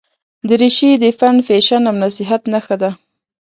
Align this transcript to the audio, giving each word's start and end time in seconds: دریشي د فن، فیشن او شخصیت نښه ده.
دریشي 0.49 0.89
د 1.01 1.03
فن، 1.19 1.35
فیشن 1.47 1.83
او 1.89 1.95
شخصیت 2.01 2.41
نښه 2.51 2.75
ده. 2.81 2.91